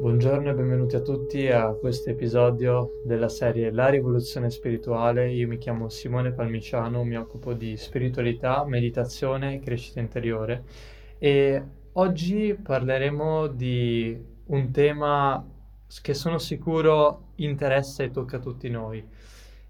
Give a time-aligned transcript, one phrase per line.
[0.00, 5.30] Buongiorno e benvenuti a tutti a questo episodio della serie La rivoluzione spirituale.
[5.30, 10.64] Io mi chiamo Simone Palmiciano, mi occupo di spiritualità, meditazione e crescita interiore
[11.18, 15.46] e oggi parleremo di un tema
[16.00, 19.06] che sono sicuro interessa e tocca a tutti noi.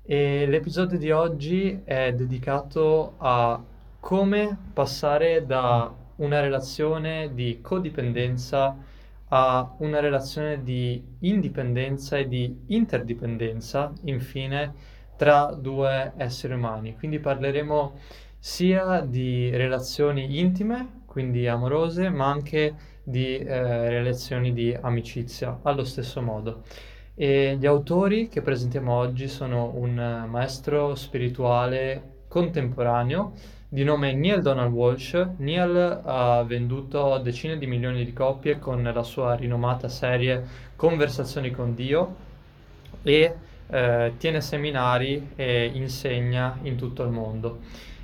[0.05, 3.61] E l'episodio di oggi è dedicato a
[3.99, 8.99] come passare da una relazione di codipendenza
[9.33, 14.73] a una relazione di indipendenza e di interdipendenza, infine,
[15.17, 16.97] tra due esseri umani.
[16.97, 17.93] Quindi parleremo
[18.39, 26.23] sia di relazioni intime, quindi amorose, ma anche di eh, relazioni di amicizia, allo stesso
[26.23, 26.63] modo.
[27.15, 33.33] E gli autori che presentiamo oggi sono un maestro spirituale contemporaneo,
[33.73, 35.29] di nome Neil Donald Walsh.
[35.37, 40.45] Neil ha venduto decine di milioni di copie con la sua rinomata serie
[40.75, 42.17] Conversazioni con Dio
[43.05, 43.35] e
[43.69, 47.61] eh, tiene seminari e insegna in tutto il mondo.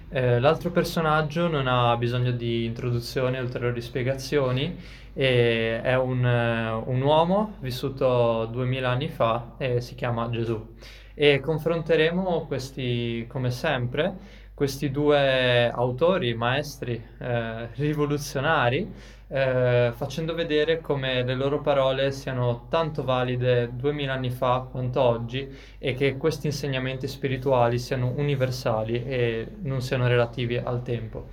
[0.08, 4.78] Eh, l'altro personaggio non ha bisogno di introduzioni o ulteriori spiegazioni,
[5.12, 10.74] è un, un uomo vissuto duemila anni fa e si chiama Gesù.
[11.14, 18.90] E confronteremo questi, come sempre, questi due autori, maestri, eh, rivoluzionari,
[19.28, 25.46] eh, facendo vedere come le loro parole siano tanto valide duemila anni fa quanto oggi
[25.78, 31.26] e che questi insegnamenti spirituali siano universali e non siano relativi al tempo.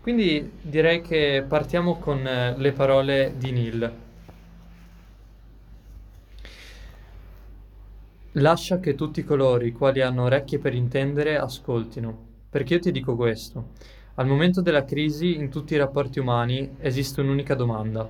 [0.00, 3.92] Quindi direi che partiamo con eh, le parole di Neil.
[8.38, 13.16] Lascia che tutti coloro i quali hanno orecchie per intendere ascoltino perché io ti dico
[13.16, 13.70] questo.
[14.14, 18.08] Al momento della crisi, in tutti i rapporti umani, esiste un'unica domanda.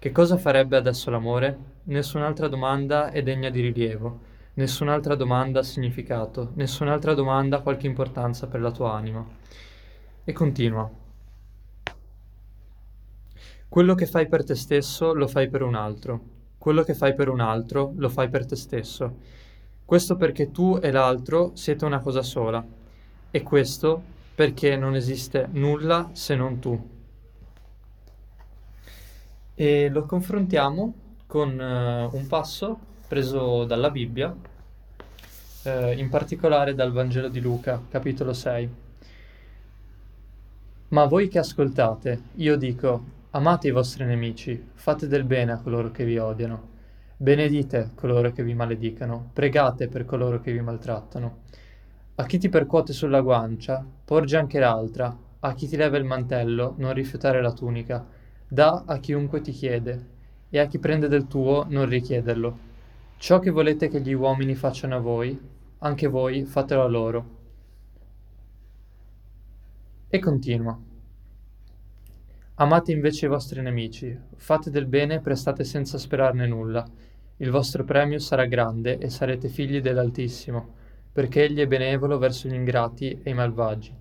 [0.00, 1.56] Che cosa farebbe adesso l'amore?
[1.84, 4.18] Nessun'altra domanda è degna di rilievo,
[4.54, 9.24] nessun'altra domanda ha significato, nessun'altra domanda ha qualche importanza per la tua anima.
[10.24, 10.90] E continua.
[13.68, 16.20] Quello che fai per te stesso lo fai per un altro.
[16.58, 19.18] Quello che fai per un altro lo fai per te stesso.
[19.84, 22.82] Questo perché tu e l'altro siete una cosa sola
[23.34, 24.00] e questo
[24.32, 26.90] perché non esiste nulla se non tu.
[29.56, 30.94] E lo confrontiamo
[31.26, 32.78] con uh, un passo
[33.08, 38.70] preso dalla Bibbia, uh, in particolare dal Vangelo di Luca, capitolo 6.
[40.90, 45.90] Ma voi che ascoltate, io dico, amate i vostri nemici, fate del bene a coloro
[45.90, 46.68] che vi odiano,
[47.16, 51.42] benedite coloro che vi maledicano, pregate per coloro che vi maltrattano.
[52.16, 56.74] A chi ti percuote sulla guancia, porgi anche l'altra, a chi ti leva il mantello,
[56.78, 58.06] non rifiutare la tunica,
[58.46, 60.10] dà a chiunque ti chiede,
[60.48, 62.58] e a chi prende del tuo, non richiederlo.
[63.16, 65.36] Ciò che volete che gli uomini facciano a voi,
[65.78, 67.24] anche voi fatelo a loro.
[70.06, 70.78] E continua.
[72.54, 76.88] Amate invece i vostri nemici, fate del bene e prestate senza sperarne nulla.
[77.38, 80.82] Il vostro premio sarà grande e sarete figli dell'Altissimo
[81.14, 83.94] perché egli è benevolo verso gli ingrati e i malvagi.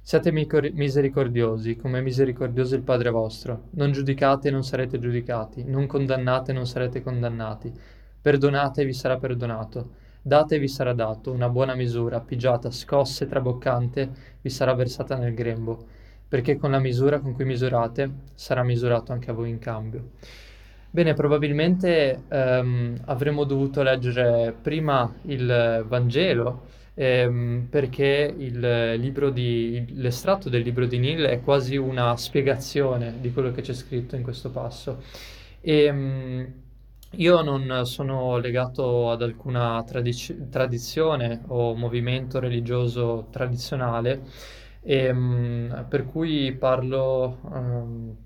[0.00, 3.64] Siate misericordiosi, come è misericordioso il Padre vostro.
[3.72, 7.70] Non giudicate e non sarete giudicati, non condannate e non sarete condannati.
[8.22, 9.90] Perdonate e vi sarà perdonato.
[10.22, 15.14] Date e vi sarà dato, una buona misura, pigiata, scossa e traboccante, vi sarà versata
[15.14, 15.84] nel grembo,
[16.26, 20.12] perché con la misura con cui misurate sarà misurato anche a voi in cambio.
[20.96, 28.96] Bene, probabilmente ehm, avremmo dovuto leggere prima il Vangelo, ehm, perché il
[29.30, 34.16] di, l'estratto del libro di Neil è quasi una spiegazione di quello che c'è scritto
[34.16, 35.02] in questo passo.
[35.60, 36.52] E, ehm,
[37.16, 44.22] io non sono legato ad alcuna tradiz- tradizione o movimento religioso tradizionale,
[44.82, 48.16] e, ehm, per cui parlo ehm,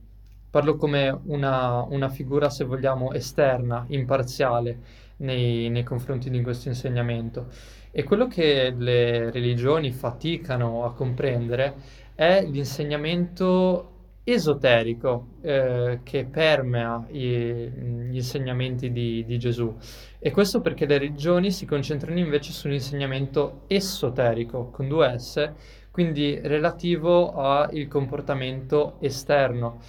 [0.50, 4.78] Parlo come una, una figura, se vogliamo, esterna, imparziale
[5.18, 7.46] nei, nei confronti di questo insegnamento.
[7.92, 11.74] E quello che le religioni faticano a comprendere
[12.14, 13.90] è l'insegnamento
[14.24, 19.74] esoterico eh, che permea i, gli insegnamenti di, di, Gesù.
[20.18, 25.50] E questo perché le religioni si concentrano invece sull'insegnamento esoterico, con due S,
[25.90, 29.80] quindi relativo al comportamento esterno.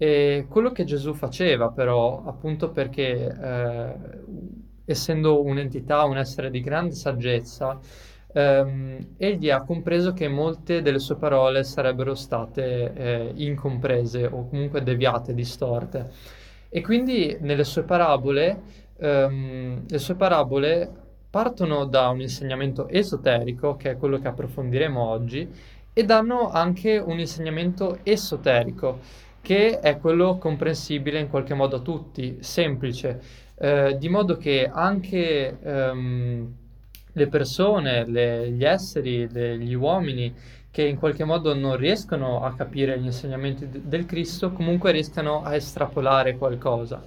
[0.00, 3.94] E quello che Gesù faceva però, appunto perché eh,
[4.84, 7.78] essendo un'entità, un essere di grande saggezza,
[8.32, 14.82] ehm, egli ha compreso che molte delle sue parole sarebbero state eh, incomprese o comunque
[14.82, 16.10] deviate, distorte.
[16.68, 18.60] E quindi nelle sue parabole,
[18.98, 20.90] ehm, le sue parabole
[21.30, 25.48] partono da un insegnamento esoterico, che è quello che approfondiremo oggi,
[25.92, 29.00] e danno anche un insegnamento esoterico,
[29.48, 33.18] che è quello comprensibile in qualche modo a tutti, semplice,
[33.54, 36.54] eh, di modo che anche ehm,
[37.10, 40.34] le persone, le, gli esseri, le, gli uomini
[40.70, 45.42] che in qualche modo non riescono a capire gli insegnamenti d- del Cristo, comunque riescano
[45.42, 47.02] a estrapolare qualcosa.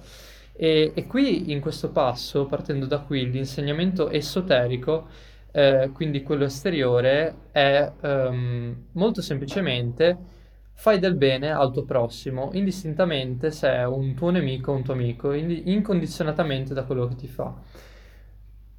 [0.52, 5.06] E, e, qui in questo passo, partendo da qui, l'insegnamento esoterico,
[5.52, 10.40] eh, quindi quello esteriore, è um, molto semplicemente
[10.74, 14.94] fai del bene al tuo prossimo, indistintamente se è un tuo nemico o un tuo
[14.94, 17.54] amico, incondizionatamente da quello che ti fa.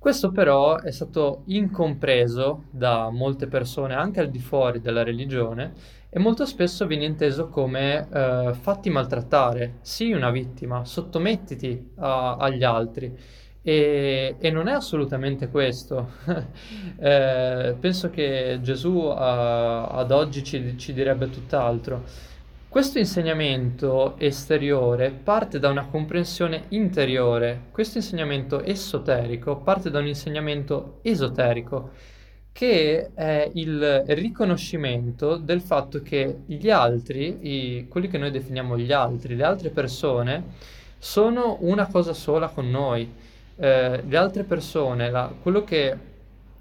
[0.03, 5.71] Questo però è stato incompreso da molte persone anche al di fuori della religione
[6.09, 12.63] e molto spesso viene inteso come eh, fatti maltrattare, sii una vittima, sottomettiti a, agli
[12.63, 13.17] altri.
[13.65, 16.11] E, e, non è assolutamente questo.
[16.99, 22.03] eh, penso che Gesù a, ad oggi ci, ci direbbe tutt'altro.
[22.67, 30.97] Questo insegnamento esteriore parte da una comprensione interiore, questo insegnamento esoterico parte da un insegnamento
[31.03, 31.91] esoterico,
[32.51, 38.91] che è il riconoscimento del fatto che gli altri, i, quelli che noi definiamo gli
[38.91, 40.43] altri, le altre persone,
[40.97, 43.07] sono una cosa sola con noi.
[43.55, 45.31] Eh, le altre persone, la,
[45.65, 45.97] che,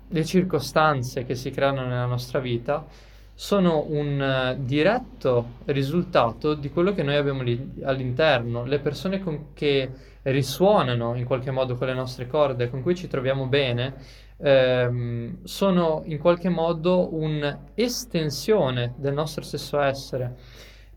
[0.09, 2.87] le circostanze che si creano nella nostra vita,
[3.35, 9.53] sono un uh, diretto risultato di quello che noi abbiamo lì all'interno, le persone con,
[9.55, 9.91] che
[10.23, 13.95] risuonano in qualche modo con le nostre corde, con cui ci troviamo bene,
[14.37, 20.37] ehm, sono in qualche modo un'estensione del nostro stesso essere.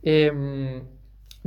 [0.01, 0.94] E, um,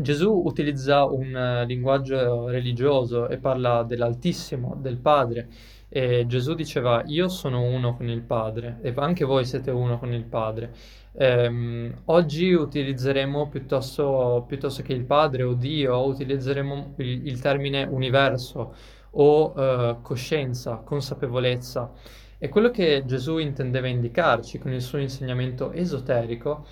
[0.01, 5.49] Gesù utilizza un uh, linguaggio religioso e parla dell'Altissimo, del Padre.
[5.89, 10.13] E Gesù diceva, io sono uno con il Padre e anche voi siete uno con
[10.13, 10.73] il Padre.
[11.17, 18.75] Ehm, oggi utilizzeremo piuttosto, piuttosto, che il Padre o Dio, utilizzeremo il, il termine universo
[19.11, 21.91] o eh, coscienza, consapevolezza.
[22.39, 26.67] E quello che Gesù intendeva indicarci con il suo insegnamento esoterico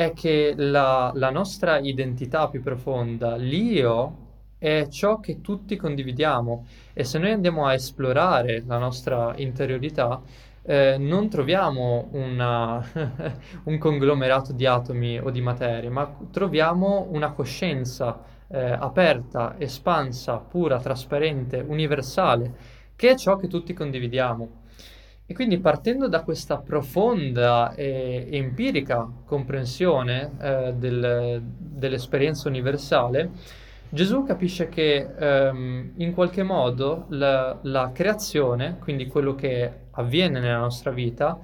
[0.00, 7.04] è che la, la nostra identità più profonda, l'io, è ciò che tutti condividiamo e
[7.04, 10.22] se noi andiamo a esplorare la nostra interiorità,
[10.62, 12.82] eh, non troviamo una,
[13.64, 20.80] un conglomerato di atomi o di materie, ma troviamo una coscienza eh, aperta, espansa, pura,
[20.80, 22.54] trasparente, universale,
[22.96, 24.59] che è ciò che tutti condividiamo.
[25.30, 33.30] E quindi partendo da questa profonda e empirica comprensione eh, del, dell'esperienza universale,
[33.88, 40.58] Gesù capisce che um, in qualche modo la, la, creazione, quindi quello che avviene nella
[40.58, 41.38] nostra vita,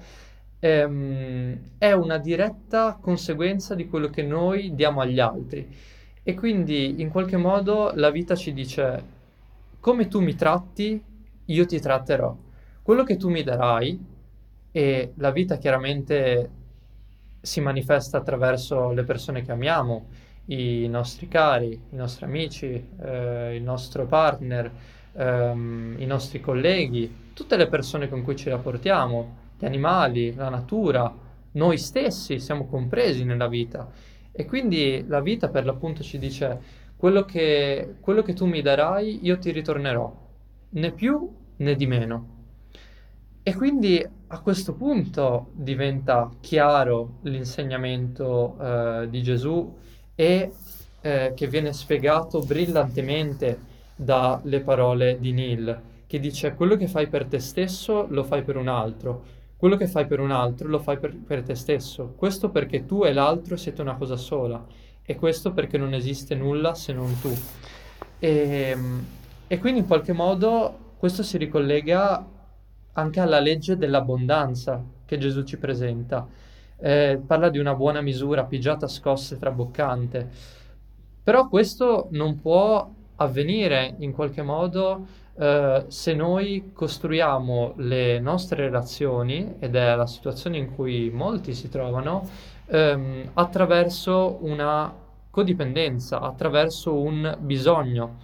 [0.58, 5.64] um, è una diretta conseguenza di quello che noi diamo agli altri.
[6.24, 9.04] E quindi in qualche modo la vita ci dice,
[9.78, 11.00] come tu mi tratti,
[11.44, 12.45] io ti tratterò.
[12.86, 13.98] Quello che tu mi darai,
[14.70, 16.50] e la vita chiaramente
[17.40, 20.06] si manifesta attraverso le persone che amiamo,
[20.44, 24.70] i nostri cari, i nostri amici, eh, il nostro partner,
[25.14, 31.12] ehm, i nostri colleghi, tutte le persone con cui ci rapportiamo, gli animali, la natura,
[31.54, 33.90] noi stessi siamo compresi nella vita.
[34.30, 36.60] E quindi la vita per l'appunto ci dice
[36.96, 40.14] quello che, quello che tu mi darai io ti ritornerò,
[40.68, 42.35] né più né di meno.
[43.48, 49.72] E quindi a questo punto diventa chiaro l'insegnamento eh, di Gesù
[50.16, 50.50] e
[51.00, 53.56] eh, che viene spiegato brillantemente
[53.94, 58.56] dalle parole di Neil, che dice quello che fai per te stesso lo fai per
[58.56, 59.22] un altro,
[59.56, 63.04] quello che fai per un altro lo fai per, per te stesso, questo perché tu
[63.04, 64.66] e l'altro siete una cosa sola.
[65.04, 67.32] E questo perché non esiste nulla se non tu.
[68.18, 69.06] E, ehm,
[69.46, 72.34] e quindi in qualche modo questo si ricollega
[72.96, 76.26] anche alla legge dell'abbondanza che Gesù ci presenta
[76.78, 80.28] eh, parla di una buona misura, pigiata, scossa e traboccante.
[81.22, 85.06] Però questo non può avvenire in qualche modo
[85.38, 91.68] eh, se noi costruiamo le nostre relazioni, ed è la situazione in cui molti si
[91.68, 92.28] trovano,
[92.66, 94.92] ehm, attraverso una
[95.30, 98.18] codipendenza, attraverso un bisogno.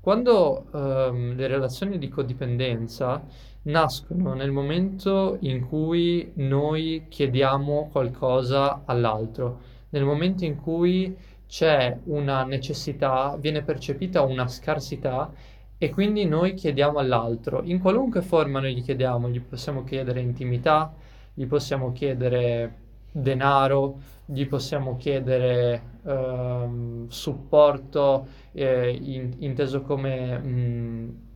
[0.00, 3.22] Quando ehm, le relazioni di codipendenza
[3.62, 11.14] nascono nel momento in cui noi chiediamo qualcosa all'altro, nel momento in cui
[11.46, 15.32] c'è una necessità, viene percepita una scarsità
[15.76, 20.94] e quindi noi chiediamo all'altro, in qualunque forma noi gli chiediamo, gli possiamo chiedere intimità,
[21.34, 22.74] gli possiamo chiedere
[23.12, 31.29] denaro, gli possiamo chiedere ehm, supporto eh, in, inteso come mh,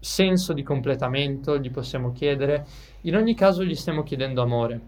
[0.00, 2.66] senso di completamento, gli possiamo chiedere,
[3.02, 4.80] in ogni caso gli stiamo chiedendo amore.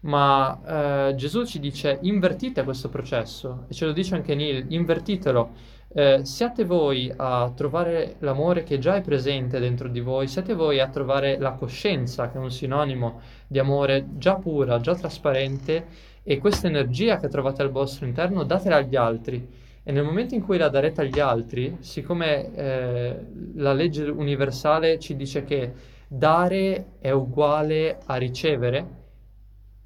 [0.00, 5.72] Ma eh, Gesù ci dice invertite questo processo e ce lo dice anche Neil, invertitelo.
[5.96, 10.80] Eh, siate voi a trovare l'amore che già è presente dentro di voi, siate voi
[10.80, 15.86] a trovare la coscienza, che è un sinonimo di amore già pura, già trasparente,
[16.22, 19.46] e questa energia che trovate al vostro interno datela agli altri.
[19.86, 23.26] E nel momento in cui la darete agli altri, siccome eh,
[23.56, 25.74] la legge universale ci dice che
[26.08, 29.02] dare è uguale a ricevere,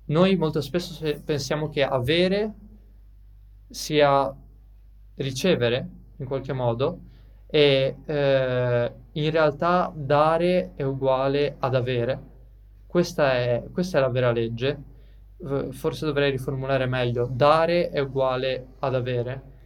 [0.06, 2.54] noi molto spesso pensiamo che avere
[3.68, 4.32] sia
[5.16, 5.88] ricevere
[6.18, 7.00] in qualche modo
[7.46, 12.20] e eh, in realtà dare è uguale ad avere.
[12.86, 14.96] Questa è, questa è la vera legge.
[15.70, 17.28] Forse dovrei riformulare meglio.
[17.30, 19.56] Dare è uguale ad avere.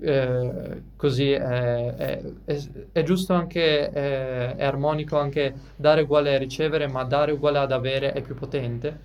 [0.00, 2.60] Eh, così è, è, è,
[2.92, 8.12] è, giusto anche, è, armonico anche dare uguale a ricevere, ma dare uguale ad avere
[8.12, 9.00] è più potente.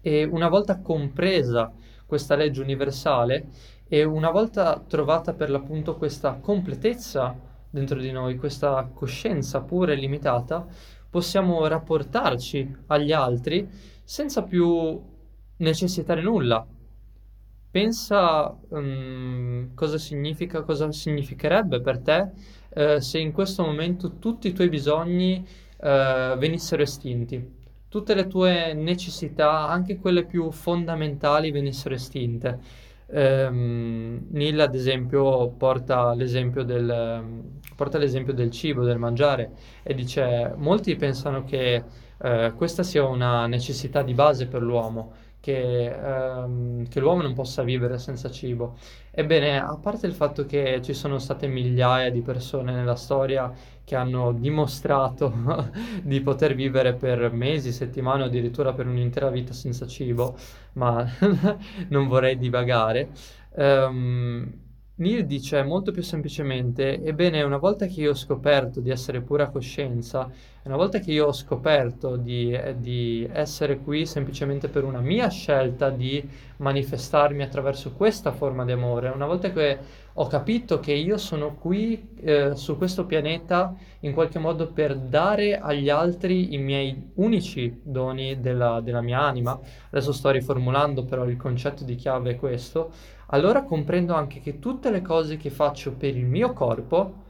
[0.00, 1.72] E una volta compresa
[2.06, 3.46] questa legge universale
[3.88, 7.34] e una volta trovata per l'appunto questa completezza
[7.70, 10.66] dentro di noi, questa coscienza pura e limitata,
[11.10, 13.68] possiamo rapportarci agli altri
[14.04, 15.00] senza più
[15.56, 16.66] necessitare nulla.
[17.70, 22.30] Pensa um, cosa significa, cosa significherebbe per te
[22.70, 25.46] uh, se in questo momento tutti i tuoi bisogni
[25.76, 27.56] uh, venissero estinti
[27.88, 32.58] tutte le tue necessità, anche quelle più fondamentali, venissero estinte.
[33.06, 40.52] Um, Neil, ad esempio, porta l'esempio, del, porta l'esempio del cibo, del mangiare, e dice:
[40.56, 41.82] Molti pensano che
[42.18, 47.62] uh, questa sia una necessità di base per l'uomo, che, um, che l'uomo non possa
[47.62, 48.76] vivere senza cibo.
[49.10, 53.52] Ebbene, a parte il fatto che ci sono state migliaia di persone nella storia
[53.84, 55.32] che hanno dimostrato
[56.02, 60.36] di poter vivere per mesi, settimane o addirittura per un'intera vita senza cibo,
[60.74, 61.06] ma
[61.88, 63.08] non vorrei divagare.
[63.56, 64.66] Um,
[64.96, 69.48] Neil dice molto più semplicemente, ebbene, una volta che io ho scoperto di essere pura
[69.48, 70.28] coscienza,
[70.68, 75.28] una volta che io ho scoperto di, eh, di, essere qui semplicemente per una mia
[75.28, 76.22] scelta di
[76.58, 79.78] manifestarmi attraverso questa forma di amore, una volta che
[80.12, 85.58] ho capito che io sono qui eh, su questo pianeta in qualche modo per dare
[85.58, 89.58] agli altri i miei unici doni della, della mia anima,
[89.88, 92.90] adesso sto riformulando però il concetto di chiave è questo,
[93.28, 97.26] allora comprendo anche che tutte le cose che faccio per il mio corpo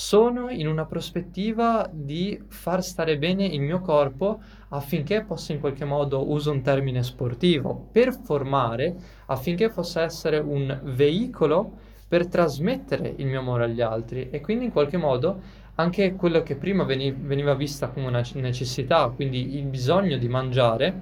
[0.00, 4.38] sono in una prospettiva di far stare bene il mio corpo
[4.68, 8.94] affinché possa in qualche modo, uso un termine sportivo, performare,
[9.26, 11.72] affinché possa essere un veicolo
[12.06, 15.40] per trasmettere il mio amore agli altri e quindi in qualche modo
[15.74, 21.00] anche quello che prima veni- veniva vista come una necessità, quindi il bisogno di mangiare,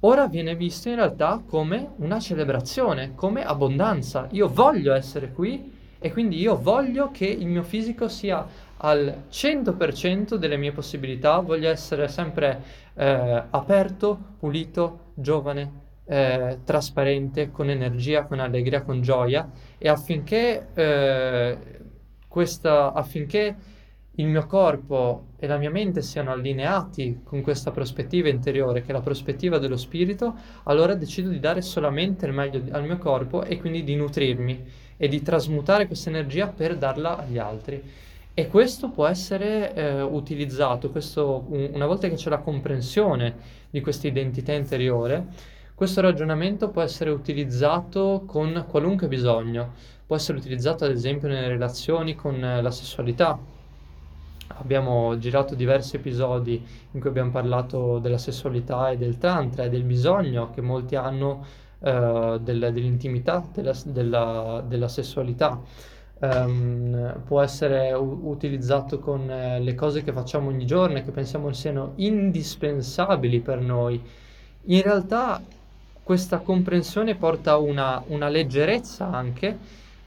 [0.00, 4.28] ora viene visto in realtà come una celebrazione, come abbondanza.
[4.30, 5.73] Io voglio essere qui
[6.04, 8.46] e quindi io voglio che il mio fisico sia
[8.76, 15.72] al 100% delle mie possibilità, voglio essere sempre eh, aperto, pulito, giovane,
[16.04, 19.50] eh, trasparente, con energia, con allegria, con gioia.
[19.78, 21.58] E affinché, eh,
[22.28, 23.56] questa, affinché
[24.16, 28.92] il mio corpo e la mia mente siano allineati con questa prospettiva interiore, che è
[28.92, 30.34] la prospettiva dello spirito,
[30.64, 35.08] allora decido di dare solamente il meglio al mio corpo e quindi di nutrirmi e
[35.08, 37.82] di trasmutare questa energia per darla agli altri.
[38.36, 43.36] E questo può essere eh, utilizzato, questo, un, una volta che c'è la comprensione
[43.70, 45.26] di questa identità interiore,
[45.74, 49.72] questo ragionamento può essere utilizzato con qualunque bisogno,
[50.06, 53.38] può essere utilizzato ad esempio nelle relazioni con la sessualità,
[54.48, 59.84] abbiamo girato diversi episodi in cui abbiamo parlato della sessualità e del tantra e del
[59.84, 61.44] bisogno che molti hanno
[61.78, 65.60] uh, del, dell'intimità, della, della, della sessualità.
[66.16, 71.10] Um, può essere u- utilizzato con uh, le cose che facciamo ogni giorno e che
[71.10, 74.00] pensiamo siano indispensabili per noi.
[74.66, 75.42] In realtà
[76.02, 79.58] questa comprensione porta una, una leggerezza anche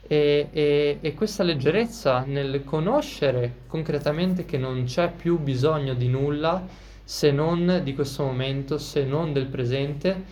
[0.06, 6.64] e, e, e, questa leggerezza nel conoscere concretamente che non c'è più bisogno di nulla
[7.04, 10.24] se non di questo momento, se non del presente,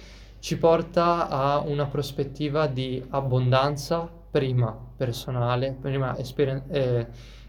[0.47, 7.05] ci porta a una prospettiva di abbondanza, prima personale, prima esperi- eh,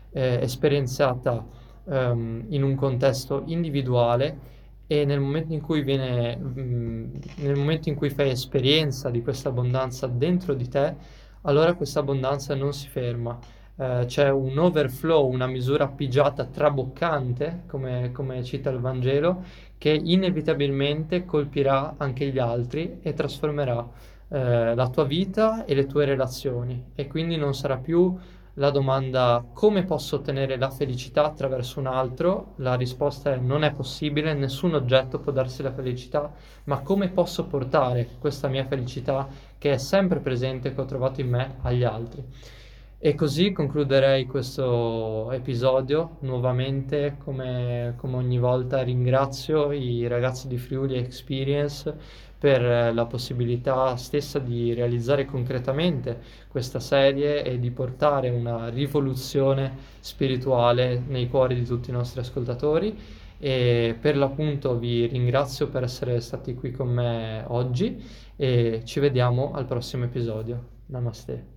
[0.10, 1.46] eh, esperienziata
[1.84, 4.40] um, in un contesto individuale
[4.88, 9.22] e nel momento in cui viene, mh, mm, nel momento in cui fai esperienza di
[9.22, 10.96] questa abbondanza dentro di te,
[11.42, 13.38] allora questa abbondanza non si ferma.
[13.80, 19.44] Eh, c'è un overflow, una misura pigiata traboccante, come, come cita il Vangelo,
[19.78, 23.88] che inevitabilmente colpirà anche gli altri e trasformerà
[24.30, 26.92] eh, la tua vita e le tue relazioni.
[26.96, 28.18] E quindi non sarà più
[28.56, 33.72] la domanda come posso ottenere la felicità attraverso un altro, la risposta è non è
[33.72, 39.28] possibile, nessun oggetto può darsi la felicità, ma come posso portare questa mia felicità
[39.60, 42.26] che è sempre presente, che ho trovato in me, agli altri.
[43.00, 46.18] E così concluderei questo episodio.
[46.22, 51.96] Nuovamente, come, come ogni volta, ringrazio i ragazzi di Friuli Experience
[52.40, 61.00] per la possibilità stessa di realizzare concretamente questa serie e di portare una rivoluzione spirituale
[61.08, 62.98] nei cuori di tutti i nostri ascoltatori.
[63.38, 68.04] E per l'appunto vi ringrazio per essere stati qui con me oggi
[68.36, 70.76] e ci vediamo al prossimo episodio.
[70.88, 71.57] Namaste.